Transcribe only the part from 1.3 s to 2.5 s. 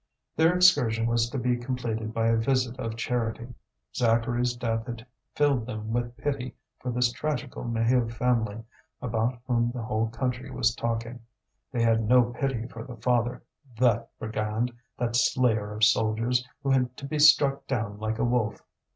be completed by a